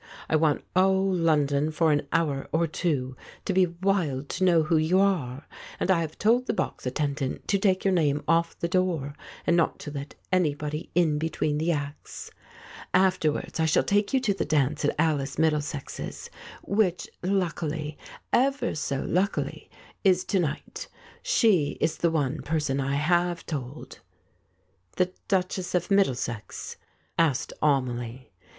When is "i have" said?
5.91-6.17, 22.79-23.45